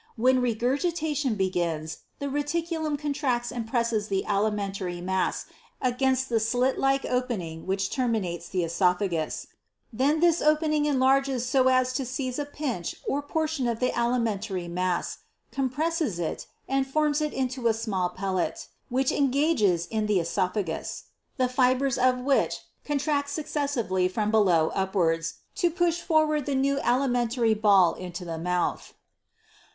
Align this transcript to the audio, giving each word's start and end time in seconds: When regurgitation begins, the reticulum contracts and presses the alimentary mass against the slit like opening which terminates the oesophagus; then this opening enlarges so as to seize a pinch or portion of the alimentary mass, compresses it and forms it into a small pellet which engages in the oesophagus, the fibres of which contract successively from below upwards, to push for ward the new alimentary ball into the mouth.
When 0.15 0.41
regurgitation 0.41 1.35
begins, 1.35 1.99
the 2.17 2.25
reticulum 2.25 2.97
contracts 2.97 3.51
and 3.51 3.67
presses 3.67 4.07
the 4.07 4.25
alimentary 4.25 4.99
mass 4.99 5.45
against 5.79 6.27
the 6.27 6.39
slit 6.39 6.79
like 6.79 7.05
opening 7.05 7.67
which 7.67 7.91
terminates 7.91 8.49
the 8.49 8.63
oesophagus; 8.63 9.45
then 9.93 10.19
this 10.19 10.41
opening 10.41 10.85
enlarges 10.87 11.45
so 11.45 11.67
as 11.67 11.93
to 11.93 12.03
seize 12.07 12.39
a 12.39 12.45
pinch 12.45 12.95
or 13.07 13.21
portion 13.21 13.67
of 13.67 13.79
the 13.79 13.95
alimentary 13.95 14.67
mass, 14.67 15.19
compresses 15.51 16.17
it 16.17 16.47
and 16.67 16.87
forms 16.87 17.21
it 17.21 17.31
into 17.31 17.67
a 17.67 17.71
small 17.75 18.09
pellet 18.09 18.69
which 18.89 19.11
engages 19.11 19.85
in 19.85 20.07
the 20.07 20.17
oesophagus, 20.19 21.03
the 21.37 21.47
fibres 21.47 21.99
of 21.99 22.17
which 22.17 22.61
contract 22.83 23.29
successively 23.29 24.07
from 24.07 24.31
below 24.31 24.69
upwards, 24.73 25.35
to 25.53 25.69
push 25.69 26.01
for 26.01 26.25
ward 26.25 26.47
the 26.47 26.55
new 26.55 26.79
alimentary 26.79 27.53
ball 27.53 27.93
into 27.93 28.25
the 28.25 28.39
mouth. 28.39 28.95